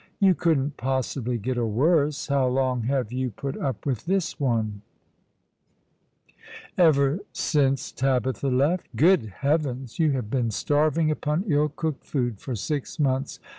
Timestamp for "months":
12.99-13.39